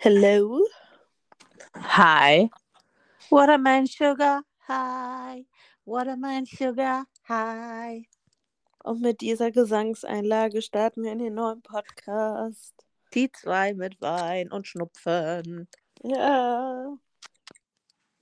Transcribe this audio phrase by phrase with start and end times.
[0.00, 0.60] Hello.
[1.74, 2.48] Hi.
[3.32, 4.44] Watermelon sugar.
[4.68, 5.44] Hi.
[5.84, 7.04] Watermelon sugar.
[7.28, 8.08] Hi.
[8.84, 12.74] Und mit dieser Gesangseinlage starten wir in den neuen Podcast.
[13.12, 15.66] Die zwei mit Wein und Schnupfen.
[16.04, 16.96] Ja.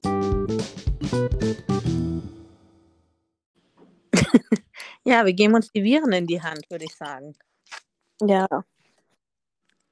[5.04, 7.36] Ja, wir geben uns die Viren in die Hand, würde ich sagen.
[8.20, 8.48] Ja.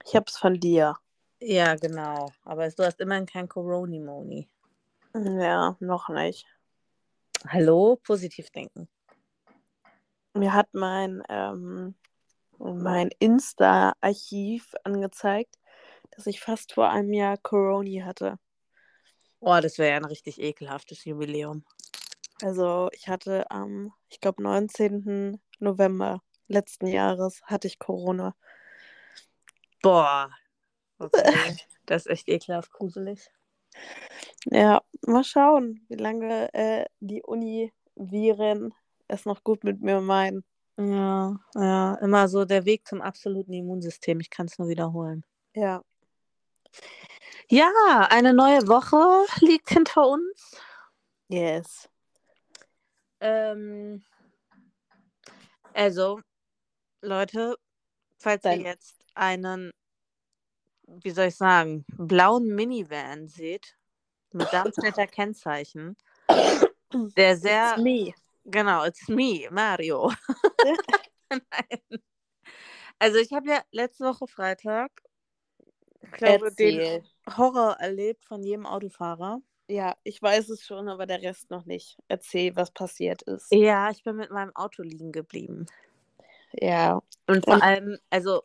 [0.05, 0.97] Ich hab's von dir.
[1.41, 2.33] Ja, genau.
[2.45, 4.49] Aber du hast immerhin kein Corona-Moni.
[5.15, 6.47] Ja, noch nicht.
[7.47, 8.01] Hallo?
[8.03, 8.89] Positiv denken.
[10.35, 11.95] Mir hat mein, ähm,
[12.59, 15.59] mein Insta-Archiv angezeigt,
[16.11, 18.39] dass ich fast vor einem Jahr Corona hatte.
[19.41, 21.65] Oh, das wäre ja ein richtig ekelhaftes Jubiläum.
[22.43, 25.41] Also ich hatte am, ich glaube, 19.
[25.61, 28.35] November letzten Jahres hatte ich Corona.
[29.83, 30.31] Boah.
[31.13, 31.57] Okay.
[31.87, 33.31] Das ist echt ekelhaft gruselig.
[34.47, 38.73] Ja, mal schauen, wie lange äh, die Uni-Viren
[39.07, 40.45] es noch gut mit mir meinen.
[40.79, 44.19] Ja, ja, immer so der Weg zum absoluten Immunsystem.
[44.21, 45.25] Ich kann es nur wiederholen.
[45.55, 45.83] Ja.
[47.51, 50.57] Ja, eine neue Woche liegt hinter uns.
[51.29, 51.89] Yes.
[53.21, 54.03] Ähm,
[55.75, 56.21] also,
[57.03, 57.57] Leute,
[58.19, 59.71] falls Dann- ihr jetzt einen,
[60.87, 63.77] wie soll ich sagen, blauen Minivan seht,
[64.33, 65.97] mit Darmstädter Kennzeichen,
[67.17, 68.15] der sehr, It's me.
[68.45, 70.13] genau, it's me, Mario.
[71.31, 72.01] Nein.
[72.99, 74.91] Also ich habe ja letzte Woche Freitag,
[76.03, 77.05] ich glaube, den.
[77.37, 79.41] Horror erlebt von jedem Autofahrer.
[79.69, 81.97] Ja, ich weiß es schon, aber der Rest noch nicht.
[82.09, 83.51] Erzähl, was passiert ist.
[83.51, 85.65] Ja, ich bin mit meinem Auto liegen geblieben.
[86.53, 87.01] Ja.
[87.27, 88.43] Und vor Und- allem, also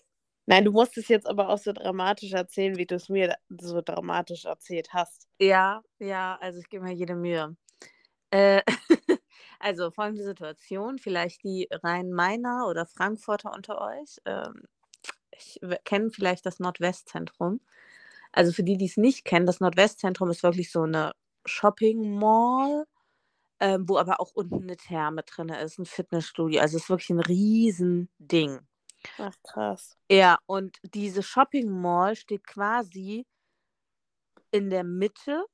[0.50, 3.82] Nein, du musst es jetzt aber auch so dramatisch erzählen, wie du es mir so
[3.82, 5.28] dramatisch erzählt hast.
[5.40, 7.56] Ja, ja, also ich gebe mir jede Mühe.
[8.32, 8.64] Äh,
[9.60, 14.18] also folgende Situation, vielleicht die Rhein-Mainer oder Frankfurter unter euch.
[14.26, 14.64] Ähm,
[15.32, 17.62] ich kenne vielleicht das Nordwestzentrum.
[18.32, 21.14] Also für die, die es nicht kennen, das Nordwestzentrum ist wirklich so eine
[21.46, 22.86] Shopping-Mall,
[23.60, 26.60] ähm, wo aber auch unten eine Therme drin ist, ein Fitnessstudio.
[26.62, 28.62] Also es ist wirklich ein Riesending.
[29.18, 29.98] Ach, krass.
[30.12, 33.26] Ja, und diese Shopping Mall steht quasi
[34.52, 35.46] in der Mitte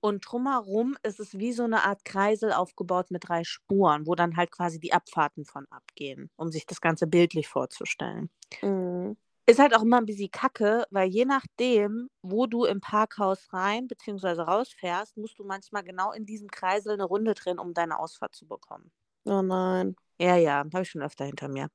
[0.00, 4.36] und drumherum ist es wie so eine Art Kreisel aufgebaut mit drei Spuren, wo dann
[4.36, 8.30] halt quasi die Abfahrten von abgehen, um sich das Ganze bildlich vorzustellen.
[8.62, 9.16] Mhm.
[9.46, 13.88] Ist halt auch immer ein bisschen kacke, weil je nachdem, wo du im Parkhaus rein
[13.88, 14.42] bzw.
[14.42, 18.46] rausfährst, musst du manchmal genau in diesem Kreisel eine Runde drehen, um deine Ausfahrt zu
[18.46, 18.92] bekommen.
[19.28, 19.94] Oh nein.
[20.20, 21.68] Ja, ja, habe ich schon öfter hinter mir.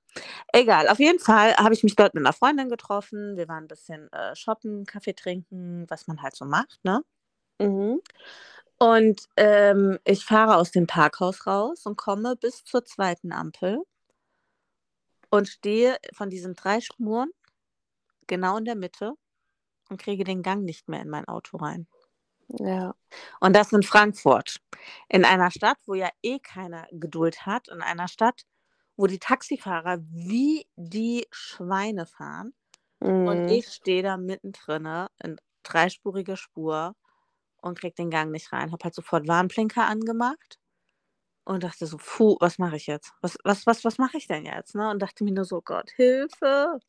[0.52, 3.38] Egal, auf jeden Fall habe ich mich dort mit einer Freundin getroffen.
[3.38, 7.04] Wir waren ein bisschen äh, shoppen, Kaffee trinken, was man halt so macht, ne?
[7.60, 8.02] Mhm.
[8.80, 13.84] Und ähm, ich fahre aus dem Parkhaus raus und komme bis zur zweiten Ampel
[15.30, 17.32] und stehe von diesen drei Spuren
[18.28, 19.14] genau in der Mitte
[19.90, 21.88] und kriege den Gang nicht mehr in mein Auto rein.
[22.50, 22.94] Ja.
[23.40, 24.58] Und das in Frankfurt.
[25.10, 28.44] In einer Stadt, wo ja eh keiner Geduld hat, in einer Stadt,
[28.98, 32.54] wo die Taxifahrer wie die Schweine fahren.
[33.24, 33.50] Und Mhm.
[33.50, 36.96] ich stehe da mittendrin in dreispuriger Spur
[37.62, 38.72] und krieg den Gang nicht rein.
[38.72, 40.60] Hab halt sofort Warnblinker angemacht
[41.46, 43.14] und dachte so, puh, was mache ich jetzt?
[43.22, 44.76] Was, was, was, was mache ich denn jetzt?
[44.76, 44.90] Ne?
[44.90, 46.80] Und dachte mir nur so, Gott, Hilfe.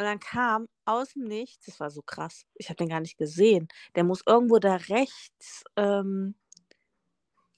[0.00, 3.18] Und dann kam aus dem Nichts, das war so krass, ich habe den gar nicht
[3.18, 3.68] gesehen.
[3.94, 5.62] Der muss irgendwo da rechts.
[5.76, 6.34] Ähm...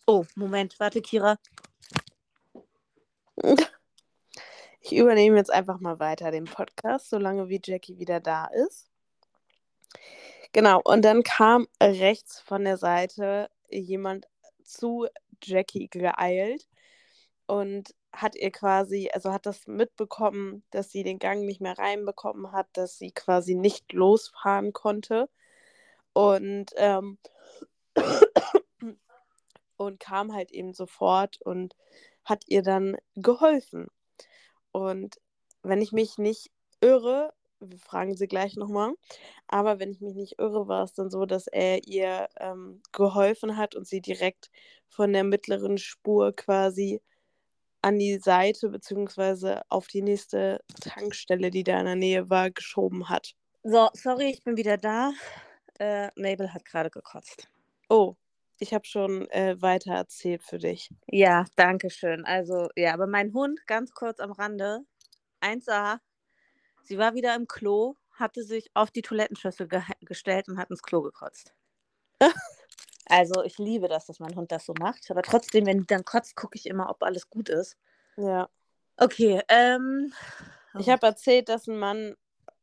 [0.08, 1.36] Oh, Moment, warte, Kira.
[4.80, 8.90] Ich übernehme jetzt einfach mal weiter den Podcast, solange wie Jackie wieder da ist.
[10.50, 14.26] Genau, und dann kam rechts von der Seite jemand
[14.64, 15.06] zu
[15.40, 16.66] Jackie geeilt
[17.46, 22.52] und hat ihr quasi, also hat das mitbekommen, dass sie den Gang nicht mehr reinbekommen
[22.52, 25.28] hat, dass sie quasi nicht losfahren konnte
[26.12, 27.18] und, ähm,
[29.76, 31.74] und kam halt eben sofort und
[32.24, 33.88] hat ihr dann geholfen.
[34.72, 35.20] Und
[35.62, 36.50] wenn ich mich nicht
[36.80, 38.94] irre, wir fragen sie gleich nochmal,
[39.46, 43.56] aber wenn ich mich nicht irre, war es dann so, dass er ihr ähm, geholfen
[43.56, 44.50] hat und sie direkt
[44.88, 47.00] von der mittleren Spur quasi
[47.82, 53.08] an die Seite beziehungsweise auf die nächste Tankstelle, die da in der Nähe war, geschoben
[53.08, 53.34] hat.
[53.64, 55.12] So, sorry, ich bin wieder da.
[55.78, 57.48] Äh, Mabel hat gerade gekotzt.
[57.88, 58.14] Oh,
[58.58, 60.90] ich habe schon äh, weiter erzählt für dich.
[61.06, 62.24] Ja, danke schön.
[62.24, 64.80] Also, ja, aber mein Hund, ganz kurz am Rande,
[65.40, 65.98] 1A,
[66.84, 70.82] sie war wieder im Klo, hatte sich auf die Toilettenschüssel ge gestellt und hat ins
[70.82, 71.54] Klo gekotzt.
[73.12, 75.10] also ich liebe das, dass mein Hund das so macht.
[75.10, 77.74] Aber trotzdem, wenn die dann kotzt, gucke ich immer, ob alles gut ist.
[78.18, 78.48] Ja.
[78.98, 80.12] Okay, ähm.
[80.78, 82.14] Ich habe erzählt, dass ein Mann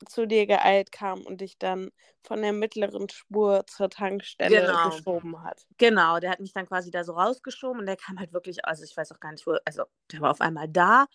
[0.08, 1.92] zu dir geeilt kam und dich dann
[2.24, 4.80] von der mittleren Spur zur Tankstelle Genau.
[4.80, 5.66] geschoben hat.
[5.78, 8.84] Genau, der hat mich dann quasi da so rausgeschoben und der kam halt wirklich, also
[8.84, 11.06] ich weiß auch gar nicht, wo, also der war auf einmal da.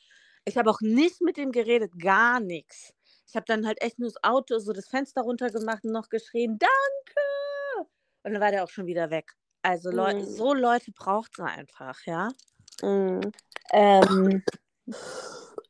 [0.45, 2.95] Ich habe auch nicht mit ihm geredet, gar nichts.
[3.29, 6.59] Ich habe dann halt echt nur das Auto, so das Fenster runtergemacht und noch geschrien,
[6.59, 7.21] danke!
[8.25, 9.33] Und dann war der auch schon wieder weg.
[9.63, 10.25] Also Leu Mhm.
[10.27, 12.29] so Leute braucht es einfach, ja.
[12.83, 13.33] Mhm.
[13.73, 14.43] Ähm,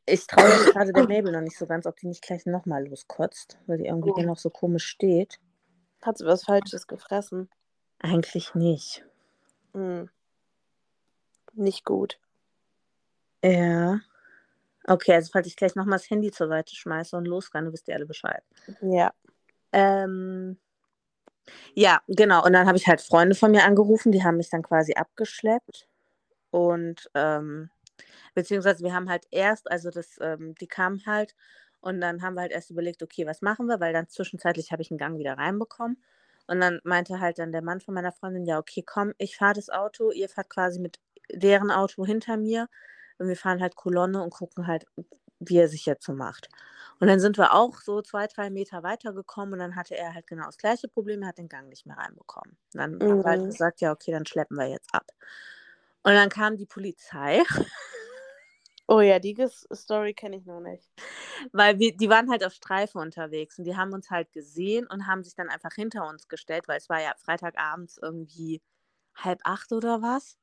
[0.06, 3.58] ich traue gerade der Mabel noch nicht so ganz, ob die nicht gleich nochmal loskotzt,
[3.66, 4.22] weil die irgendwie Oh.
[4.22, 5.38] noch so komisch steht.
[6.02, 7.48] Hat sie was Falsches gefressen?
[8.00, 9.04] Eigentlich nicht.
[9.72, 10.10] Mhm.
[11.52, 12.18] Nicht gut.
[13.44, 14.00] Ja.
[14.86, 17.94] Okay, also falls ich gleich nochmal das Handy zur Seite schmeiße und losrenne, wisst ihr
[17.94, 18.42] alle Bescheid.
[18.82, 19.12] Ja.
[19.72, 20.58] Ähm,
[21.74, 22.44] ja, genau.
[22.44, 25.88] Und dann habe ich halt Freunde von mir angerufen, die haben mich dann quasi abgeschleppt.
[26.50, 27.70] Und ähm,
[28.34, 31.34] beziehungsweise wir haben halt erst, also das, ähm, die kamen halt
[31.80, 34.82] und dann haben wir halt erst überlegt, okay, was machen wir, weil dann zwischenzeitlich habe
[34.82, 35.98] ich einen Gang wieder reinbekommen.
[36.46, 39.54] Und dann meinte halt dann der Mann von meiner Freundin, ja, okay, komm, ich fahre
[39.54, 40.98] das Auto, ihr fahrt quasi mit
[41.32, 42.68] deren Auto hinter mir
[43.18, 44.86] und wir fahren halt Kolonne und gucken halt,
[45.40, 46.48] wie er sich jetzt so macht.
[47.00, 50.26] Und dann sind wir auch so zwei, drei Meter weitergekommen und dann hatte er halt
[50.26, 52.56] genau das gleiche Problem, er hat den Gang nicht mehr reinbekommen.
[52.74, 53.46] Und dann haben wir halt Mhm.
[53.46, 55.06] gesagt, ja, okay, dann schleppen wir jetzt ab.
[56.02, 57.42] Und dann kam die Polizei,
[58.86, 59.34] Oh ja, die
[59.74, 60.88] Story kenne ich noch nicht.
[61.52, 65.06] weil wir, die waren halt auf Streife unterwegs und die haben uns halt gesehen und
[65.06, 68.62] haben sich dann einfach hinter uns gestellt, weil es war ja Freitagabends irgendwie
[69.16, 70.36] halb acht oder was.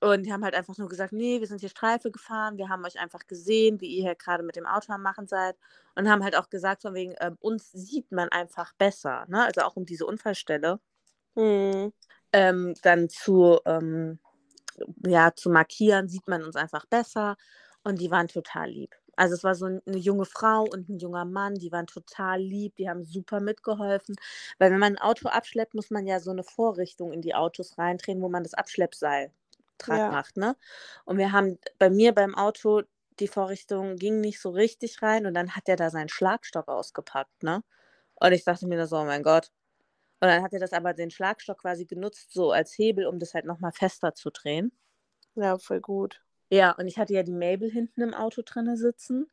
[0.00, 2.84] Und die haben halt einfach nur gesagt, nee, wir sind hier Streife gefahren, wir haben
[2.86, 5.56] euch einfach gesehen, wie ihr hier gerade mit dem Auto am Machen seid.
[5.94, 9.44] Und haben halt auch gesagt, von wegen, ähm, uns sieht man einfach besser, ne?
[9.44, 10.80] Also auch um diese Unfallstelle
[11.36, 11.92] Mhm.
[12.32, 14.18] ähm, dann zu, ähm,
[15.06, 17.36] ja, zu markieren, sieht man uns einfach besser.
[17.84, 18.94] Und die waren total lieb.
[19.16, 22.40] Also es war so ein- eine junge Frau und ein junger Mann, die waren total
[22.40, 24.16] lieb, die haben super mitgeholfen.
[24.58, 27.78] Weil wenn man ein Auto abschleppt, muss man ja so eine Vorrichtung in die Autos
[27.78, 29.32] reindrehen, wo man das Abschleppseil
[29.86, 30.10] dran Ja.
[30.10, 30.36] macht.
[30.36, 30.56] Ne?
[31.04, 32.82] Und wir haben bei mir beim Auto,
[33.18, 37.42] die Vorrichtung ging nicht so richtig rein und dann hat er da seinen Schlagstock ausgepackt.
[37.42, 37.62] Ne?
[38.16, 39.50] Und ich dachte mir so, oh mein Gott.
[40.20, 43.34] Und dann hat er das aber den Schlagstock quasi genutzt, so als Hebel, um das
[43.34, 44.72] halt nochmal fester zu drehen.
[45.34, 46.20] Ja, voll gut.
[46.50, 49.30] Ja, und ich hatte ja die Mabel hinten im Auto drinne sitzen.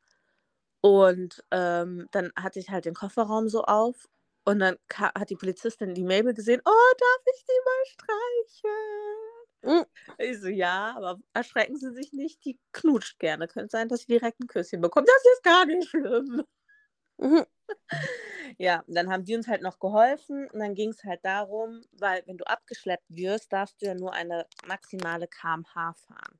[0.82, 4.08] Und ähm, dann hatte ich halt den Kofferraum so auf.
[4.46, 6.62] Und dann hat die Polizistin die Mabel gesehen.
[6.66, 9.17] Oh, darf ich die mal streicheln?
[10.20, 13.48] Ich so, ja, aber erschrecken Sie sich nicht, die knutscht gerne.
[13.48, 15.08] Könnte sein, dass sie direkt ein Küsschen bekommt.
[15.08, 16.44] Das ist gar nicht schlimm.
[17.20, 17.44] Mhm.
[18.58, 21.82] Ja, und dann haben die uns halt noch geholfen und dann ging es halt darum,
[21.92, 26.40] weil wenn du abgeschleppt wirst, darfst du ja nur eine maximale kmh fahren.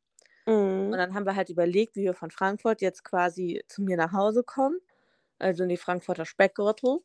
[0.90, 1.00] Und Mhm.
[1.00, 4.44] dann haben wir halt überlegt, wie wir von Frankfurt jetzt quasi zu mir nach Hause
[4.44, 4.80] kommen,
[5.40, 7.00] also in die Frankfurter Speckgürtel.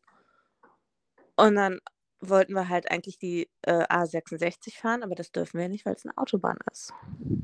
[1.37, 1.81] Und dann
[2.23, 6.07] wollten wir halt eigentlich die äh, A66 fahren, aber das dürfen wir nicht, weil es
[6.07, 6.93] eine Autobahn ist.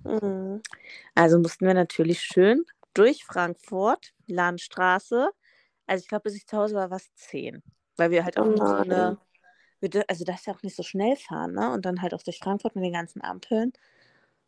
[0.04, 0.62] Mhm.
[1.14, 2.64] Also mussten wir natürlich schön
[2.94, 5.30] durch Frankfurt, Landstraße.
[5.86, 7.62] Also ich glaube, bis ich zu Hause war, war es 10.
[7.96, 9.18] Weil wir halt auch Oh nicht so eine,
[9.80, 11.72] wir, also darfst ja auch nicht so schnell fahren, ne?
[11.72, 13.72] Und dann halt auch durch Frankfurt mit den ganzen Ampeln.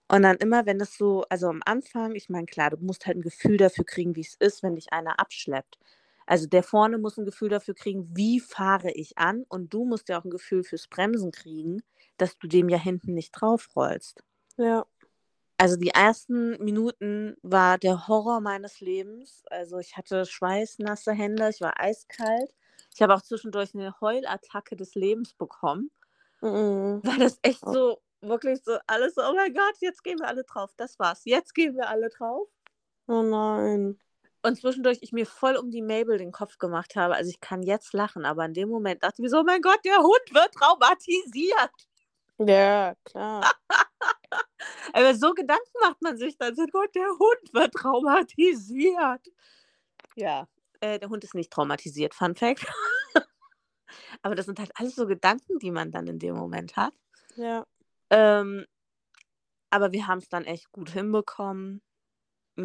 [0.08, 3.16] Und dann immer, wenn es so, also am Anfang, ich meine, klar, du musst halt
[3.18, 5.78] ein Gefühl dafür kriegen, wie es ist, wenn dich einer abschleppt.
[6.30, 9.44] Also der vorne muss ein Gefühl dafür kriegen, wie fahre ich an.
[9.48, 11.82] Und du musst ja auch ein Gefühl fürs Bremsen kriegen,
[12.18, 14.22] dass du dem ja hinten nicht draufrollst.
[14.56, 14.86] Ja.
[15.58, 19.42] Also die ersten Minuten war der Horror meines Lebens.
[19.50, 22.54] Also ich hatte schweißnasse Hände, ich war eiskalt.
[22.94, 25.90] Ich habe auch zwischendurch eine Heulattacke des Lebens bekommen,
[26.42, 27.00] Mhm.
[27.02, 30.44] weil das echt so, wirklich so alles so, oh mein Gott, jetzt gehen wir alle
[30.44, 30.70] drauf.
[30.76, 31.22] Das war's.
[31.24, 32.46] Jetzt gehen wir alle drauf.
[33.08, 33.98] Oh nein.
[34.42, 37.14] Und zwischendurch ich mir voll um die Mabel den Kopf gemacht habe.
[37.14, 39.60] Also ich kann jetzt lachen, aber in dem Moment dachte ich mir so, oh mein
[39.60, 41.70] Gott, der Hund wird traumatisiert.
[42.38, 43.52] Ja, klar.
[44.92, 49.26] Aber so Gedanken macht man sich dann so, Gott, der Hund wird traumatisiert.
[50.16, 50.48] Ja,
[50.80, 52.66] äh, der Hund ist nicht traumatisiert, Fun Fact.
[54.22, 56.94] Aber das sind halt alles so Gedanken, die man dann in dem Moment hat.
[57.36, 57.66] Ja.
[58.08, 58.66] Ähm,
[59.70, 61.80] aber wir haben es dann echt gut hinbekommen.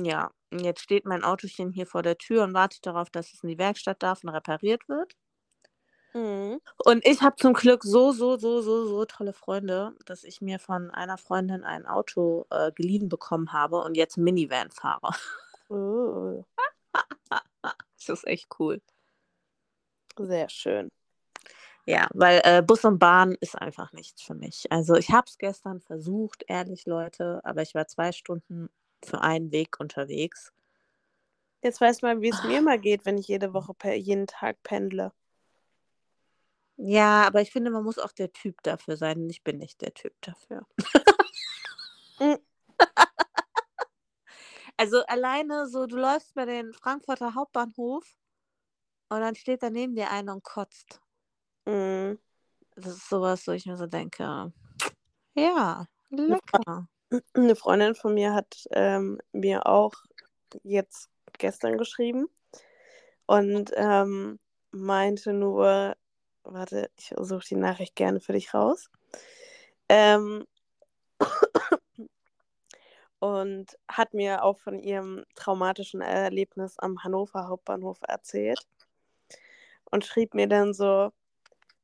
[0.03, 3.43] Ja, und jetzt steht mein Autochen hier vor der Tür und wartet darauf, dass es
[3.43, 5.15] in die Werkstatt darf und repariert wird.
[6.13, 6.61] Mhm.
[6.85, 10.59] Und ich habe zum Glück so, so, so, so, so tolle Freunde, dass ich mir
[10.59, 15.11] von einer Freundin ein Auto äh, geliehen bekommen habe und jetzt Minivan fahre.
[15.67, 16.45] Oh.
[18.07, 18.79] Das ist echt cool.
[20.15, 20.91] Sehr schön.
[21.87, 24.71] Ja, weil äh, Bus und Bahn ist einfach nichts für mich.
[24.71, 28.69] Also ich habe es gestern versucht, ehrlich Leute, aber ich war zwei Stunden
[29.03, 30.53] für einen Weg unterwegs.
[31.61, 34.27] Jetzt weißt du mal, wie es mir mal geht, wenn ich jede Woche, per, jeden
[34.27, 35.11] Tag pendle.
[36.77, 39.23] Ja, aber ich finde, man muss auch der Typ dafür sein.
[39.23, 40.67] Und ich bin nicht der Typ dafür.
[42.19, 42.35] Mm.
[44.77, 48.05] also alleine so, du läufst bei den Frankfurter Hauptbahnhof
[49.09, 51.01] und dann steht da neben dir einer und kotzt.
[51.65, 52.13] Mm.
[52.75, 54.53] Das ist sowas, wo ich mir so denke,
[55.33, 56.87] ja, lecker.
[57.33, 59.93] Eine Freundin von mir hat ähm, mir auch
[60.63, 62.27] jetzt gestern geschrieben
[63.25, 64.39] und ähm,
[64.71, 65.95] meinte nur,
[66.43, 68.89] warte, ich suche die Nachricht gerne für dich raus.
[69.89, 70.45] Ähm,
[73.19, 78.67] und hat mir auch von ihrem traumatischen Erlebnis am Hannover Hauptbahnhof erzählt
[79.91, 81.11] und schrieb mir dann so,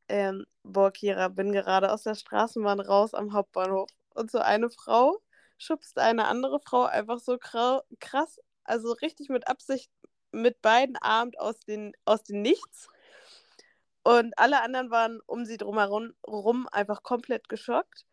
[0.09, 0.91] ähm, boah,
[1.29, 3.89] bin gerade aus der Straßenbahn raus am Hauptbahnhof.
[4.13, 5.21] Und so eine Frau
[5.57, 9.91] schubst eine andere Frau einfach so krass, also richtig mit Absicht
[10.31, 12.89] mit beiden Armen aus den, aus den Nichts.
[14.03, 18.05] Und alle anderen waren um sie drumherum rum einfach komplett geschockt.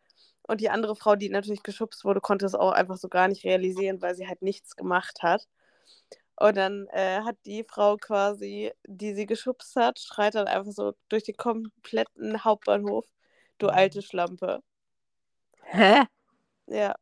[0.43, 3.43] Und die andere Frau, die natürlich geschubst wurde, konnte es auch einfach so gar nicht
[3.45, 5.47] realisieren, weil sie halt nichts gemacht hat.
[6.35, 10.93] Und dann äh, hat die Frau quasi, die sie geschubst hat, schreit dann einfach so
[11.09, 13.05] durch den kompletten Hauptbahnhof,
[13.59, 13.73] du Mhm.
[13.73, 14.61] alte Schlampe.
[15.71, 16.03] Hä?
[16.67, 16.95] Ja.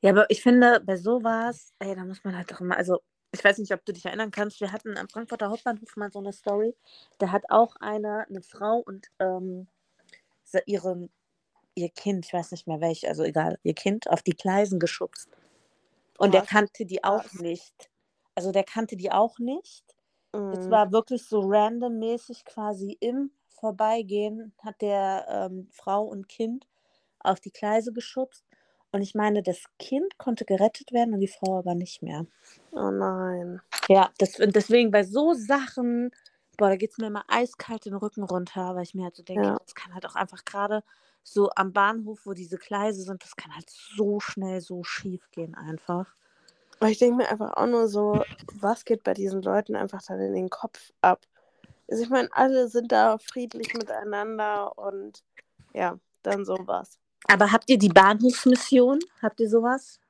[0.00, 3.00] Ja, aber ich finde, bei sowas, ey, da muss man halt doch immer, also
[3.32, 6.18] ich weiß nicht, ob du dich erinnern kannst, wir hatten am Frankfurter Hauptbahnhof mal so
[6.18, 6.76] eine Story.
[7.18, 9.66] Da hat auch eine, eine Frau und ähm,
[10.44, 11.10] so ihren,
[11.74, 15.28] ihr Kind, ich weiß nicht mehr welch, also egal, ihr Kind auf die Gleisen geschubst.
[16.18, 17.90] Und der kannte die auch nicht.
[18.34, 19.84] Also der kannte die auch nicht.
[20.32, 26.66] Es mm, war wirklich so randommäßig quasi im Vorbeigehen hat der ähm, Frau und Kind
[27.24, 28.44] auf die Gleise geschubst.
[28.92, 32.26] Und ich meine, das Kind konnte gerettet werden und die Frau aber nicht mehr.
[32.72, 33.60] oh nein.
[33.88, 36.10] Ja, das, und deswegen bei so Sachen,
[36.56, 39.22] boah, da geht es mir immer eiskalt den Rücken runter, weil ich mir halt so
[39.22, 39.58] denke, Ja.
[39.64, 40.82] das kann halt auch einfach gerade
[41.24, 45.54] so am Bahnhof, wo diese Gleise sind, das kann halt so schnell so schief gehen
[45.54, 46.06] einfach.
[46.80, 48.24] Aber ich denke mir einfach auch nur so,
[48.54, 51.26] was geht bei diesen Leuten einfach dann in den Kopf ab?
[51.88, 55.22] Also ich meine, alle sind da friedlich miteinander und
[55.74, 56.98] ja, dann sowas.
[57.28, 58.98] Aber habt ihr die Bahnhofsmission?
[59.20, 60.00] Habt ihr sowas?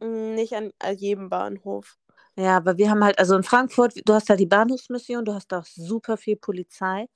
[0.00, 1.96] Mm, Nicht an jedem Bahnhof.
[2.36, 5.52] Ja, aber wir haben halt, also in Frankfurt, du hast da die Bahnhofsmission, du hast
[5.52, 7.08] da auch super viel Polizei.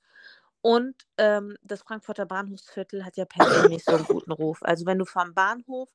[0.61, 4.59] Und ähm, das Frankfurter Bahnhofsviertel hat ja per nicht so einen guten Ruf.
[4.61, 5.89] Also wenn du vom Bahnhof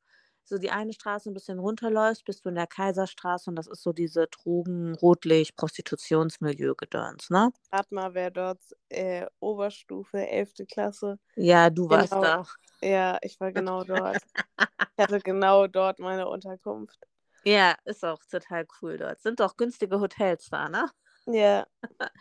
[0.46, 3.82] so die eine Straße ein bisschen runterläufst, bist du in der Kaiserstraße und das ist
[3.82, 7.50] so diese Drogen-, Rotlicht-, Prostitutionsmilieu-Gedöns, ne?
[7.72, 8.60] Rat mal, wer dort
[8.90, 10.66] äh, Oberstufe, 11.
[10.70, 11.18] Klasse.
[11.36, 12.22] Ja, du warst Genau.
[12.22, 12.46] da.
[12.84, 14.18] Ja, ich war genau dort.
[14.96, 16.98] Ich hatte genau dort meine Unterkunft.
[17.44, 19.20] Ja, ist auch total cool dort.
[19.20, 20.88] Sind doch günstige Hotels da, ne?
[21.26, 21.66] Ja,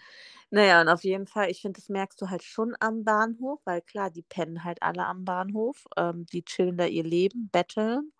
[0.49, 3.81] Naja, und auf jeden Fall, ich finde, das merkst du halt schon am Bahnhof, weil
[3.81, 5.85] klar, die pennen halt alle am Bahnhof.
[5.97, 8.11] Ähm, die chillen da ihr Leben, betteln.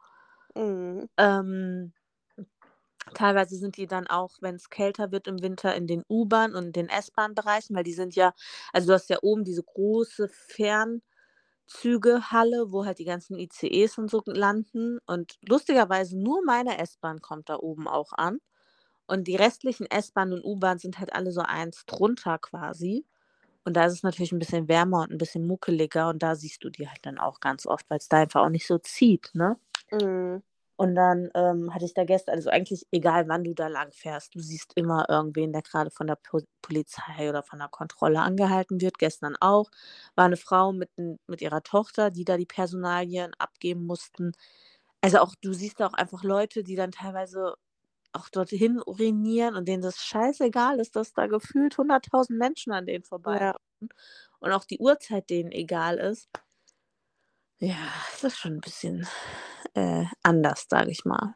[0.56, 1.94] mm, Ähm,
[3.14, 6.76] teilweise sind die dann auch, wenn es kälter wird im Winter, in den U-Bahn und
[6.76, 8.34] den S-Bahn-Bereichen, weil die sind ja,
[8.72, 10.30] also du hast ja oben diese große
[11.68, 15.00] Fernzügehalle, wo halt die ganzen ICEs und so landen.
[15.06, 18.40] Und lustigerweise nur meine S-Bahn kommt da oben auch an.
[19.06, 23.06] Und die restlichen S-Bahn und U-Bahn sind halt alle so eins drunter quasi.
[23.66, 26.10] Und da ist es natürlich ein bisschen wärmer und ein bisschen muckeliger.
[26.10, 28.50] Und da siehst du die halt dann auch ganz oft, weil es da einfach auch
[28.50, 29.58] nicht so zieht, ne?
[29.92, 30.42] mm,
[30.84, 34.36] Und dann ähm, hatte ich da gestern, also eigentlich egal wann du da lang fährst,
[34.36, 38.82] du siehst immer irgendwen, der gerade von der po Polizei oder von der Kontrolle angehalten
[38.82, 39.00] wird.
[39.00, 39.72] Gestern auch
[40.16, 40.90] war eine Frau mit,
[41.26, 44.34] mit ihrer Tochter, die da die Personalien abgeben mussten.
[45.02, 47.56] Also auch, du siehst da auch einfach Leute, die dann teilweise
[48.14, 53.06] auch dorthin urinieren und denen das scheißegal ist, dass da gefühlt 100.000 Menschen an denen
[53.06, 53.56] vorbei ja.
[54.40, 56.30] und auch die Uhrzeit denen egal ist.
[57.64, 59.08] Ja, das ist schon ein bisschen
[59.74, 61.36] äh, anders, sage ich mal.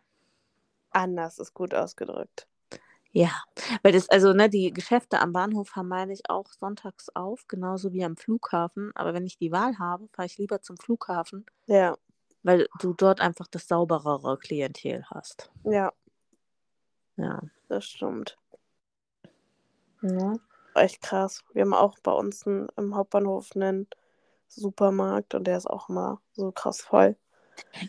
[0.92, 2.50] Anders ist gut ausgedrückt.
[3.14, 3.32] Ja,
[3.82, 7.94] weil das, also, ne, die Geschäfte am Bahnhof haben, meine ich, auch sonntags auf, genauso
[7.94, 8.92] wie am Flughafen.
[8.94, 11.96] Aber wenn ich die Wahl habe, fahre ich lieber zum Flughafen, Ja,
[12.44, 15.50] weil du dort einfach das sauberere Klientel hast.
[15.64, 15.94] ja,
[17.16, 17.42] Ja.
[17.70, 18.38] das stimmt.
[20.02, 20.34] ja.
[20.76, 21.42] Echt krass.
[21.54, 23.88] Wir haben auch bei uns einen, im Hauptbahnhof einen
[24.48, 27.16] Supermarkt und der ist auch immer so krass voll.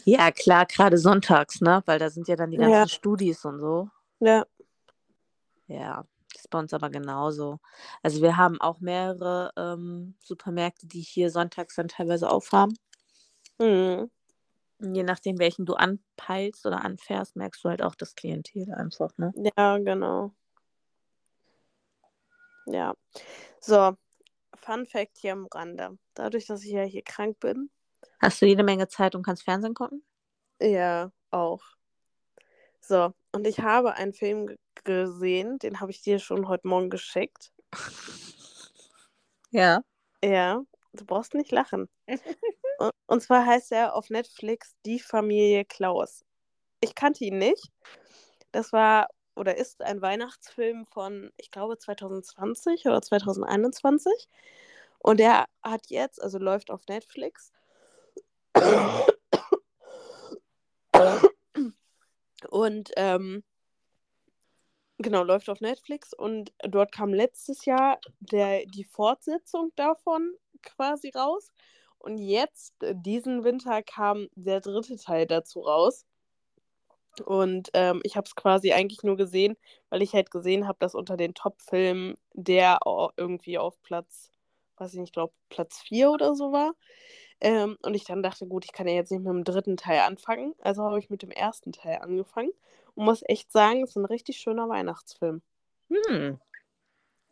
[0.05, 1.83] Ja, klar, gerade sonntags, ne?
[1.87, 2.89] Weil da sind ja dann die ganzen Ja.
[2.89, 3.89] Studis und so.
[4.21, 4.45] Ja,
[5.67, 6.05] Ja.
[6.33, 7.59] Das ist bei uns aber genauso.
[8.03, 12.77] Also wir haben auch mehrere ähm, Supermärkte, die hier sonntags dann teilweise aufhaben.
[13.59, 14.11] Mhm.
[14.81, 19.33] Je nachdem, welchen du anpeilst oder anfährst, merkst du halt auch das Klientel einfach, ne?
[19.57, 20.33] Ja, genau.
[22.67, 22.95] Ja.
[23.61, 23.97] So,
[24.61, 25.99] Fun Fact hier am Rande.
[26.15, 27.71] Dadurch, dass ich ja hier krank bin.
[28.21, 30.05] Hast du jede Menge Zeit und kannst Fernsehen gucken?
[30.61, 31.63] Ja, auch.
[32.81, 37.53] So, und ich habe einen Film gesehen, den habe ich dir schon heute Morgen geschickt.
[39.51, 39.81] Ja.
[40.23, 40.63] Ja,
[40.93, 41.89] du brauchst nicht lachen.
[42.79, 46.23] und, und zwar heißt er auf Netflix Die Familie Klaus.
[46.81, 47.71] Ich kannte ihn nicht.
[48.53, 49.09] Das war
[49.39, 54.29] oder ist ein Weihnachtsfilm von, ich glaube, 2020 oder 2021.
[54.99, 57.53] Und der hat jetzt, also läuft auf Netflix.
[62.51, 63.45] Und ähm,
[64.99, 71.53] genau, läuft auf Netflix und dort kam letztes Jahr der, die Fortsetzung davon quasi raus.
[71.99, 76.07] Und jetzt, diesen Winter, kam der dritte Teil dazu raus.
[77.21, 79.57] Und ähm, ich habe es quasi eigentlich nur gesehen,
[79.91, 82.79] weil ich halt gesehen habe, dass unter den Top-Filmen der
[83.17, 84.31] irgendwie auf Platz,
[84.77, 86.73] weiß ich nicht, glaube Platz 4 oder so war.
[87.41, 90.01] Ähm, und ich dann dachte, gut, ich kann ja jetzt nicht mit dem dritten Teil
[90.01, 90.55] anfangen.
[90.61, 92.51] Also habe ich mit dem ersten Teil angefangen
[92.95, 95.43] und muss echt sagen, es ist ein richtig schöner Weihnachtsfilm.
[95.91, 96.41] Hm.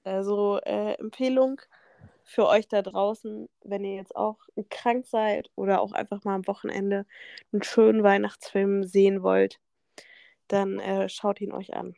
[0.05, 1.61] Also äh, Empfehlung
[2.27, 4.39] für euch da draußen, wenn ihr jetzt auch
[4.69, 7.07] krank seid oder auch einfach mal am Wochenende
[7.53, 9.61] einen schönen Weihnachtsfilm sehen wollt,
[10.49, 11.95] dann äh, schaut ihn euch an.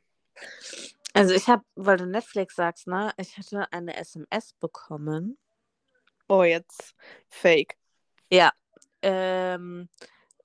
[1.14, 5.38] Also ich habe, weil du Netflix sagst, ne, ich hatte eine SMS bekommen.
[6.28, 6.94] Oh, jetzt
[7.28, 7.76] Fake.
[8.30, 8.52] Ja.
[9.02, 9.88] Ähm,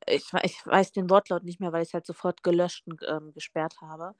[0.07, 3.33] ich, ich weiß den Wortlaut nicht mehr, weil ich es halt sofort gelöscht und ähm,
[3.33, 4.15] gesperrt habe.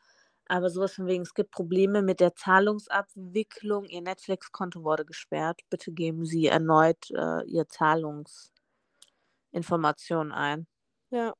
[0.48, 3.86] Aber sowas von wegen, es gibt Probleme mit der Zahlungsabwicklung.
[3.86, 5.62] Ihr Netflix-Konto wurde gesperrt.
[5.70, 10.68] Bitte geben Sie erneut äh, Ihr Zahlungsinformationen ein.
[11.14, 11.34] Ja.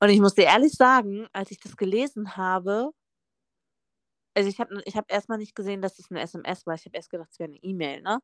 [0.00, 2.90] Und ich muss dir ehrlich sagen, als ich das gelesen habe,
[4.34, 6.74] also ich habe ich hab erstmal nicht gesehen, dass es eine SMS war.
[6.74, 8.18] Ich habe erst gedacht, es wäre eine E-Mail, ne?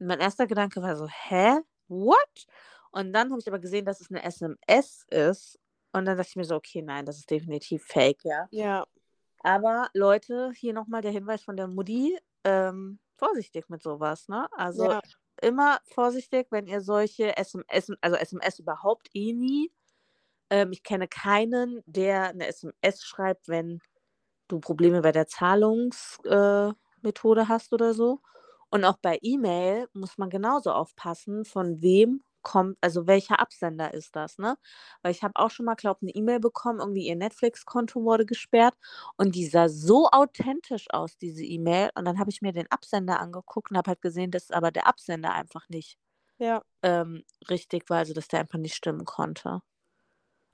[0.00, 1.60] Und mein erster Gedanke war so, hä?
[1.86, 2.46] What?
[2.90, 5.60] Und dann habe ich aber gesehen, dass es eine SMS ist.
[5.92, 8.48] Und dann dachte ich mir so, okay, nein, das ist definitiv fake, ja.
[8.50, 8.84] Ja.
[9.44, 14.48] Aber Leute, hier nochmal der Hinweis von der Mutti, ähm, vorsichtig mit sowas, ne?
[14.52, 15.00] Also Ja.
[15.42, 19.70] immer vorsichtig, wenn ihr solche SMS, also SMS überhaupt eh nie.
[20.54, 23.80] Ähm, ich kenne keinen, der eine SMS schreibt, wenn
[24.48, 26.76] du Probleme bei der Zahlungsmethode
[27.42, 28.20] äh, hast oder so.
[28.70, 34.16] Und auch bei E-Mail muss man genauso aufpassen, von wem kommt, also welcher Absender ist
[34.16, 34.56] das, ne?
[35.02, 38.26] Weil ich habe auch schon mal, glaube ich, eine E-Mail bekommen, irgendwie ihr Netflix-Konto wurde
[38.26, 38.74] gesperrt
[39.16, 41.90] und die sah so authentisch aus, diese E-Mail.
[41.94, 44.86] Und dann habe ich mir den Absender angeguckt und habe halt gesehen, dass aber der
[44.86, 45.96] Absender einfach nicht
[46.38, 46.62] Ja.
[46.82, 49.60] ähm, richtig war, also dass der einfach nicht stimmen konnte.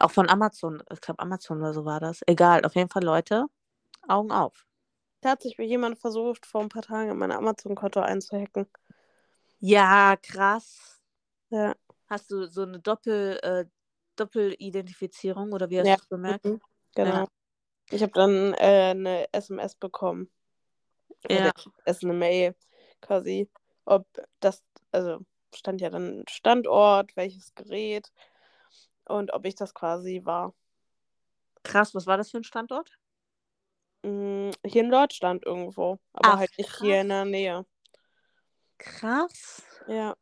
[0.00, 2.20] Auch von Amazon, ich glaube Amazon oder so war das.
[2.26, 3.44] Egal, auf jeden Fall Leute,
[4.08, 4.66] Augen auf.
[5.20, 8.66] Da hat sich mir jemand versucht, vor ein paar Tagen in mein Amazon-Konto einzuhacken.
[9.58, 10.98] Ja, krass.
[11.50, 11.74] Ja.
[12.08, 13.66] Hast du so eine Doppel, äh,
[14.16, 15.96] Doppelidentifizierung oder wie hast Ja.
[15.96, 16.44] du es bemerkt?
[16.46, 16.60] Mhm.
[16.94, 17.26] Genau.
[17.90, 20.30] Ich habe dann äh, eine SMS bekommen.
[21.28, 21.52] Ja.
[21.84, 22.54] Es ist eine Mail
[23.02, 23.50] quasi,
[23.84, 24.06] ob
[24.40, 25.18] das, also
[25.54, 28.10] stand ja dann Standort, welches Gerät
[29.10, 30.54] und ob ich das quasi war.
[31.62, 32.98] Krass, was war das für ein Standort?
[34.02, 37.66] Mm, Hier in Deutschland irgendwo, aber Ach, halt nicht hier in der Nähe.
[38.78, 39.62] Krass.
[39.86, 40.16] Ja.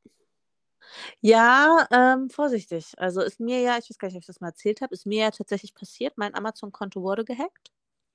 [1.20, 2.92] Ja, ähm, vorsichtig.
[2.96, 5.06] Also ist mir ja, ich weiß gar nicht, ob ich das mal erzählt habe, ist
[5.06, 6.16] mir ja tatsächlich passiert.
[6.16, 7.70] Mein Amazon-Konto wurde gehackt.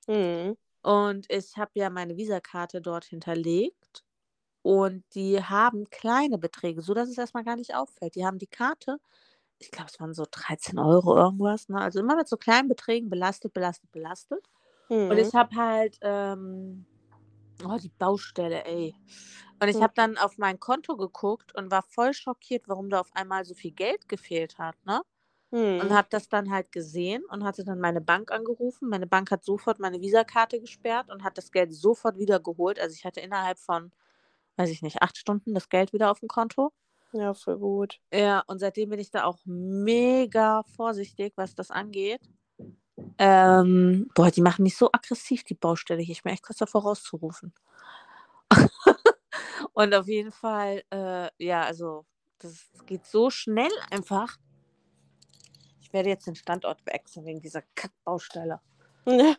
[0.08, 0.56] Mhm.
[0.82, 4.04] Und ich habe ja meine Visakarte dort hinterlegt.
[4.64, 8.16] Und die haben kleine Beträge, so dass es erstmal gar nicht auffällt.
[8.16, 9.00] Die haben die Karte,
[9.66, 11.70] ich glaube, es waren so 13 Euro irgendwas.
[11.70, 11.80] Ne?
[11.80, 14.46] Also immer mit so kleinen Beträgen belastet, belastet, belastet.
[15.10, 15.20] Und Mhm.
[15.20, 16.88] ich habe halt, ähm,
[17.66, 18.96] oh, die Baustelle, ey.
[19.62, 19.84] Und ich Mhm.
[19.84, 23.56] habe dann auf mein Konto geguckt und war voll schockiert, warum da auf einmal so
[23.56, 25.02] viel Geld gefehlt hat, ne?
[25.80, 25.94] Und Mhm.
[25.94, 28.90] habe das dann halt gesehen und hatte dann meine Bank angerufen.
[28.90, 32.80] Meine Bank hat sofort meine Visakarte gesperrt und hat das Geld sofort wieder geholt.
[32.80, 33.92] Also ich hatte innerhalb von,
[34.58, 36.72] weiß ich nicht, acht Stunden das Geld wieder auf dem Konto.
[37.14, 38.00] Ja, voll gut.
[38.12, 42.22] Ja, und seitdem bin ich da auch mega vorsichtig, was das angeht.
[43.20, 46.14] Ähm, boah, die machen mich so aggressiv, die Baustelle hier.
[46.14, 47.54] Ich bin echt kurz davor rauszurufen.
[49.74, 52.06] und auf jeden Fall, äh, ja, also
[52.40, 54.38] das geht so schnell einfach.
[55.82, 58.60] Ich werde jetzt den Standort wechseln wegen dieser Kackbaustelle.
[59.06, 59.36] Ja.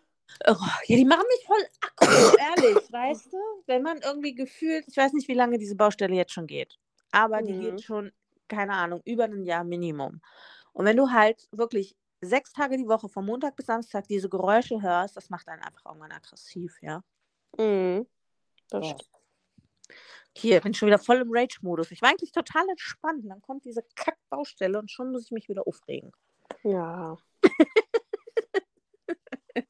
[0.46, 0.54] Oh,
[0.86, 3.38] ja, die machen mich voll aggro, ehrlich, weißt du?
[3.66, 6.78] Wenn man irgendwie gefühlt, ich weiß nicht, wie lange diese Baustelle jetzt schon geht,
[7.14, 7.60] aber die Mhm.
[7.60, 8.12] geht schon,
[8.48, 10.20] keine Ahnung, über ein Jahr Minimum.
[10.72, 14.82] Und wenn du halt wirklich sechs Tage die Woche, von Montag bis Samstag, diese Geräusche
[14.82, 17.02] hörst, das macht einen einfach irgendwann aggressiv, ja.
[17.56, 18.06] Mhm.
[18.68, 18.96] Das Ja.
[20.36, 21.92] Hier, bin schon wieder voll im Rage-Modus.
[21.92, 23.24] Ich war eigentlich total entspannt.
[23.28, 26.10] Dann kommt diese Kackbaustelle und schon muss ich mich wieder aufregen.
[26.64, 27.16] Ja.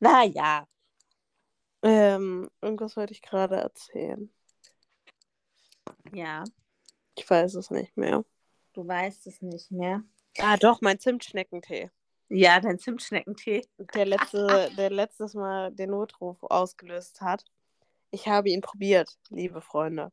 [0.00, 0.64] Naja.
[1.82, 4.32] Ähm, irgendwas wollte ich gerade erzählen.
[6.12, 6.44] Ja,
[7.16, 8.24] Ich weiß es nicht mehr.
[8.72, 10.02] du weißt es nicht mehr.
[10.38, 11.90] Ah, doch, mein Zimtschneckentee.
[12.28, 13.66] Ja, dein Zimtschneckentee.
[13.94, 17.44] Der letzte, der letztes Mal den Notruf ausgelöst hat.
[18.10, 20.12] Ich habe ihn probiert, liebe Freunde.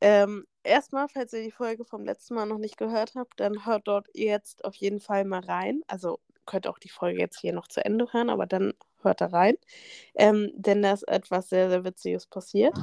[0.00, 3.86] Ähm, erstmal, falls ihr die Folge vom letzten Mal noch nicht gehört habt, dann hört
[3.88, 5.82] dort jetzt auf jeden Fall mal rein.
[5.88, 9.26] Also könnt auch die Folge jetzt hier noch zu Ende hören, aber dann hört da
[9.26, 9.56] rein.
[10.14, 12.74] Ähm, denn da ist etwas sehr, sehr Witziges passiert.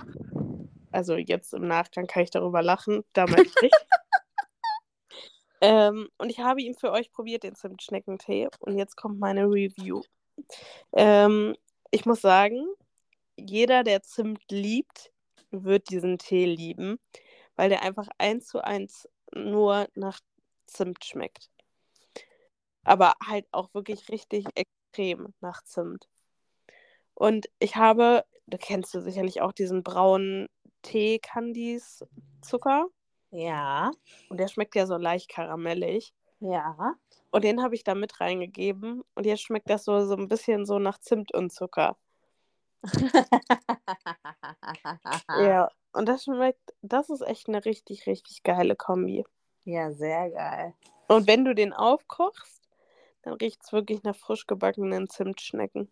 [0.95, 3.75] Also jetzt im Nachgang kann ich darüber lachen, damals nicht.
[5.61, 8.47] ähm, und ich habe ihn für euch probiert, den Zimtschneckentee.
[8.59, 10.03] Und jetzt kommt meine Review.
[10.93, 11.53] Ähm,
[11.91, 12.65] ich muss sagen,
[13.35, 15.11] jeder, der Zimt liebt,
[15.51, 16.97] wird diesen Tee lieben,
[17.57, 20.21] weil der einfach eins zu eins nur nach
[20.65, 21.49] Zimt schmeckt.
[22.85, 26.07] Aber halt auch wirklich richtig extrem nach Zimt.
[27.13, 30.47] Und ich habe, da kennst du sicherlich auch diesen braunen
[30.85, 32.87] Tee-Candies-Zucker.
[33.31, 33.91] Ja,
[34.29, 36.13] Und der schmeckt ja so leicht karamellig.
[36.39, 36.93] ja.
[37.31, 39.03] Und den habe ich da mit reingegeben.
[39.13, 41.97] Und jetzt schmeckt das so, so ein bisschen so nach Zimt und Zucker.
[45.39, 45.69] Ja.
[45.93, 49.25] Und das schmeckt, das ist echt eine richtig, richtig geile Kombi.
[49.63, 50.73] Ja, sehr geil.
[51.07, 52.61] Und wenn du den aufkochst,
[53.23, 55.89] dann riecht es wirklich nach frisch gebackenen Zimtschnecken.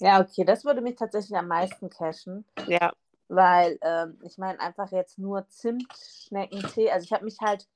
[0.00, 2.92] Ja, okay, das würde mich tatsächlich am meisten cashen, Ja.
[3.28, 6.90] Weil ähm, ich meine einfach jetzt nur Zimtschneckentee.
[6.90, 7.68] Also ich habe mich halt,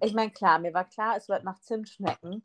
[0.00, 2.42] ich meine klar, mir war klar, es wird nach Zimt schmecken,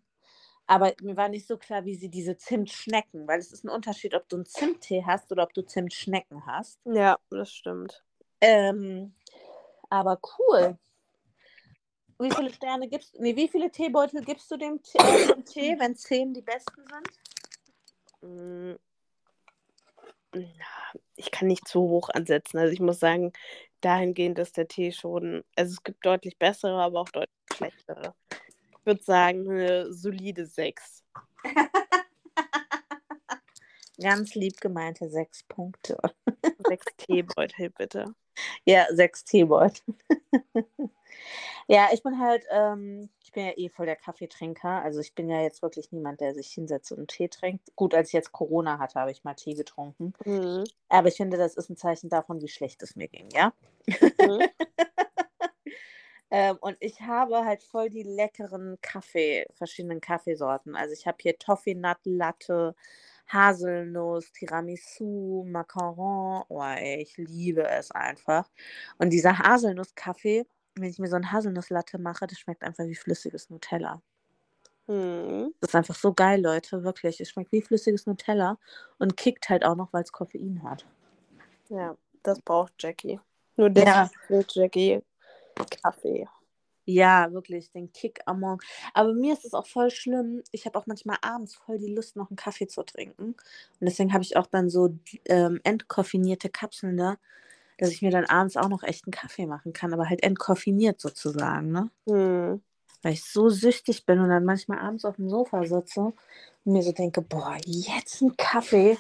[0.66, 3.70] aber mir war nicht so klar, wie sie diese Zimt schmecken, weil es ist ein
[3.70, 6.80] Unterschied, ob du einen Zimttee hast oder ob du Zimtschnecken hast.
[6.86, 8.04] Ja, das stimmt.
[8.42, 9.14] Ähm,
[9.90, 10.78] aber cool.
[12.20, 13.22] Wie viele Sterne gibst du?
[13.22, 18.80] Nee, wie viele Teebeutel gibst du dem Tee, dem Tee wenn zehn die besten sind?
[21.16, 22.58] Ich kann nicht zu hoch ansetzen.
[22.58, 23.34] Also ich muss sagen,
[23.82, 25.44] dahingehend ist der Tee schon.
[25.56, 28.14] Also es gibt deutlich bessere, aber auch deutlich schlechtere.
[28.72, 31.04] Ich würde sagen, eine solide 6.
[34.00, 35.98] Ganz lieb gemeinte sechs Punkte.
[36.68, 38.06] 6 Teebeutel, bitte.
[38.66, 39.96] Ja, sechs Teebeutel.
[41.68, 44.82] ja, ich bin halt, ähm, bin ja eh voll der Kaffeetrinker.
[44.82, 47.76] Also ich bin ja jetzt wirklich niemand, der sich hinsetzt und einen Tee trinkt.
[47.76, 50.14] Gut, als ich jetzt Corona hatte, habe ich mal Tee getrunken.
[50.26, 50.64] Mhm.
[50.90, 53.54] Aber ich finde, das ist ein Zeichen davon, wie schlecht es mir ging, ja.
[53.86, 54.42] Mhm.
[56.30, 60.76] Ähm, und ich habe halt voll die leckeren Kaffee, verschiedenen Kaffeesorten.
[60.76, 62.76] Also ich habe hier Toffee Nut Latte,
[63.28, 66.44] Haselnuss, Tiramisu, Macaron.
[66.50, 68.50] Oh, ey, ich liebe es einfach.
[68.98, 70.46] Und dieser Haselnusskaffee,
[70.82, 74.02] wenn ich mir so ein Haselnusslatte mache, das schmeckt einfach wie flüssiges Nutella.
[74.88, 75.54] Mhm.
[75.60, 77.20] Das ist einfach so geil, Leute, wirklich.
[77.20, 78.58] Es schmeckt wie flüssiges Nutella
[79.00, 80.86] und kickt halt auch noch, weil es Koffein hat.
[81.70, 83.20] Ja, das braucht Jackie.
[83.58, 84.10] Nur deswegen Ja.
[84.30, 85.02] will Jackie
[85.82, 86.28] Kaffee.
[86.86, 88.62] Ja, wirklich, den Kick am Morgen.
[88.94, 90.42] Aber mir ist es auch voll schlimm.
[90.52, 93.24] Ich habe auch manchmal abends voll die Lust, noch einen Kaffee zu trinken.
[93.34, 93.36] Und
[93.82, 97.18] deswegen habe ich auch dann so ähm, entkoffinierte Kapseln da,
[97.78, 101.00] dass ich mir dann abends auch noch echt einen Kaffee machen kann, aber halt entkoffiniert
[101.00, 101.90] sozusagen, ne?
[102.08, 102.62] Hm.
[103.04, 106.16] Weil ich so süchtig bin und dann manchmal abends auf dem Sofa sitze und
[106.66, 108.98] mir so denke, boah, jetzt ein Kaffee,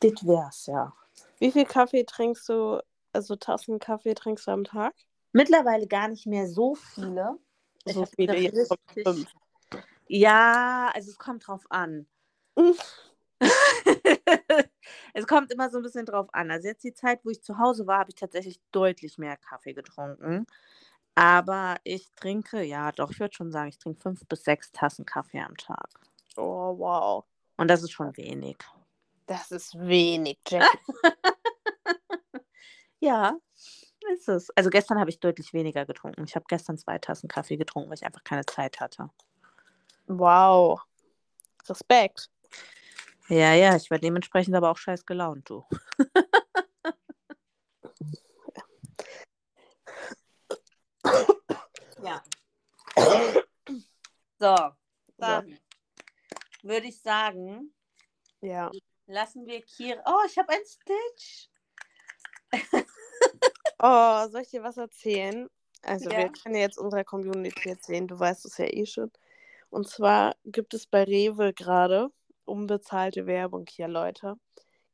[0.00, 0.92] das wär's ja.
[1.38, 4.94] Wie viel Kaffee trinkst du, also Tassen Kaffee trinkst du am Tag?
[5.32, 7.38] Mittlerweile gar nicht mehr so viele.
[7.84, 9.32] Ich So viele, jetzt kommt fünf.
[10.08, 12.06] Ja, also es kommt drauf an.
[15.14, 16.50] es kommt immer so ein bisschen drauf an.
[16.50, 19.74] Also jetzt die Zeit, wo ich zu Hause war, habe ich tatsächlich deutlich mehr Kaffee
[19.74, 20.46] getrunken.
[21.14, 25.06] Aber ich trinke, ja, doch, ich würde schon sagen, ich trinke fünf bis sechs Tassen
[25.06, 25.88] Kaffee am Tag.
[26.36, 27.24] Oh, wow.
[27.56, 28.58] Und das ist schon wenig.
[29.26, 30.66] Das ist wenig, Jackie.
[33.00, 33.36] Ja,
[34.12, 34.50] ist es.
[34.56, 36.24] Also gestern habe ich deutlich weniger getrunken.
[36.24, 39.10] Ich habe gestern zwei Tassen Kaffee getrunken, weil ich einfach keine Zeit hatte.
[40.06, 40.80] wow.
[41.68, 42.30] Respekt.
[43.28, 45.64] Ja, ja, ich war dementsprechend aber auch scheiß gelaunt, du.
[52.02, 52.22] ja.
[54.38, 54.54] So,
[55.16, 55.58] dann
[56.62, 57.72] würde ich sagen,
[58.42, 58.70] Ja.
[59.06, 60.02] Lassen wir Kira.
[60.04, 61.48] Oh, ich habe ein Stitch.
[63.78, 65.48] Oh, soll ich dir was erzählen?
[65.82, 66.18] Also, Ja.
[66.18, 69.12] wir können ja jetzt unserer Community erzählen, du weißt es ja eh schon.
[69.70, 72.10] Und zwar gibt es bei Rewe gerade,
[72.46, 74.36] unbezahlte Werbung hier, Leute,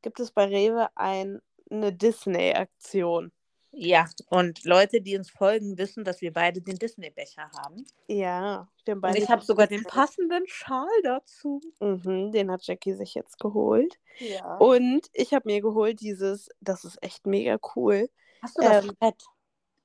[0.01, 3.31] gibt es bei Rewe ein, eine Disney-Aktion.
[3.75, 7.87] Ja, und Leute, die uns folgen, wissen, dass wir beide den Disney-Becher haben.
[8.07, 11.59] Ja, wir haben Und beide ich habe sogar den passenden Schal dazu.
[11.79, 13.95] Mhm, den hat Jackie sich jetzt geholt.
[14.19, 14.57] Ja.
[14.57, 18.11] Und ich habe mir geholt dieses, das ist echt mega cool.
[18.43, 19.23] Hast du das ähm, Fett?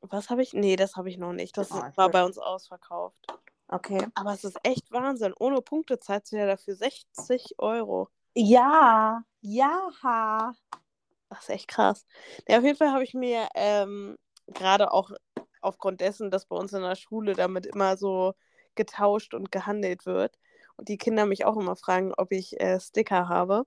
[0.02, 0.52] Was habe ich?
[0.52, 1.57] Nee, das habe ich noch nicht.
[1.57, 3.16] Das Oh, war bei uns ausverkauft.
[3.68, 4.07] Okay.
[4.14, 5.35] Aber es ist echt Wahnsinn.
[5.38, 8.09] Ohne Punkte zahlst du ja dafür 60 Euro.
[8.35, 10.54] Ja, ja.
[11.28, 12.07] Das ist echt krass.
[12.48, 15.11] Ja, auf jeden Fall habe ich mir ähm, gerade auch
[15.61, 18.35] aufgrund dessen, dass bei uns in der Schule damit immer so
[18.74, 20.38] getauscht und gehandelt wird
[20.76, 23.64] und die Kinder mich auch immer fragen, ob ich äh, Sticker habe,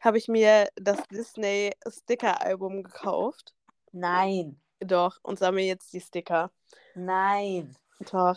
[0.00, 3.54] habe ich mir das Disney Sticker-Album gekauft.
[3.92, 6.50] Nein, Doch, und sammle jetzt die Sticker.
[6.94, 7.76] nein.
[8.00, 8.36] Doch.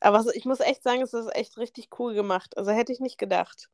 [0.00, 2.56] Aber ich muss echt sagen, es ist echt richtig cool gemacht.
[2.56, 3.70] Also hätte ich nicht gedacht.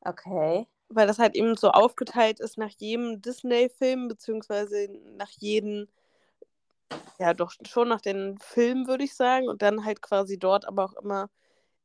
[0.00, 0.66] Okay.
[0.88, 5.88] Weil das halt eben so aufgeteilt ist nach jedem Disney-Film, beziehungsweise nach jedem,
[7.18, 9.48] ja doch schon nach den Filmen, würde ich sagen.
[9.48, 11.30] Und dann halt quasi dort aber auch immer,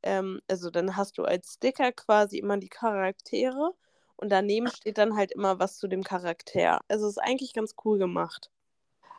[0.02, 3.74] ähm, also dann hast du als Sticker quasi immer die Charaktere
[4.16, 6.80] und daneben steht dann halt immer was zu dem Charakter.
[6.88, 8.50] Also ist eigentlich ganz cool gemacht.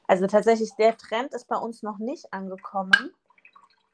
[0.07, 3.13] Also tatsächlich, der Trend ist bei uns noch nicht angekommen.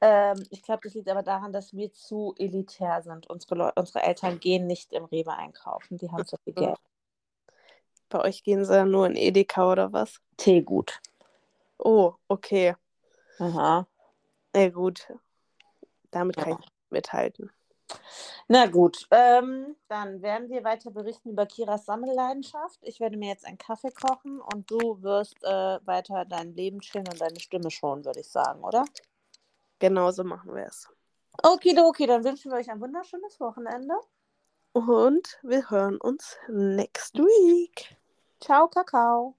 [0.05, 3.29] Ähm, ich glaube, das liegt aber daran, dass wir zu elitär sind.
[3.29, 5.97] Unsere, Leu unsere Eltern gehen nicht im Rewe einkaufen.
[5.97, 6.77] Die haben zu viel Geld.
[8.09, 10.19] Bei euch gehen sie dann nur in Edeka oder was?
[10.35, 10.99] Teegut.
[11.77, 12.75] Oh, okay.
[13.39, 13.87] Aha.
[14.53, 15.07] Na gut.
[16.11, 16.57] Damit kann Ja.
[16.59, 17.49] ich mithalten.
[18.49, 22.79] Na gut, ähm, dann werden wir weiter berichten über Kiras Sammelleidenschaft.
[22.81, 27.07] Ich werde mir jetzt einen Kaffee kochen und du wirst äh, weiter dein Leben chillen
[27.07, 28.83] und deine Stimme schonen, würde ich sagen, oder?
[29.79, 30.87] Genauso machen wir es.
[31.41, 33.95] Okidoki, dann wünschen wir euch ein wunderschönes Wochenende.
[34.73, 37.95] Und wir hören uns next week.
[38.39, 39.35] Ciao, Kakao.